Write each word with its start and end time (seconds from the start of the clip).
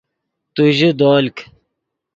تو 0.53 0.63
ژے 0.77 0.89
دولک 0.99 1.35